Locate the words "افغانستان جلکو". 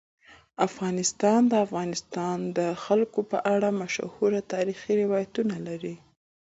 1.65-3.21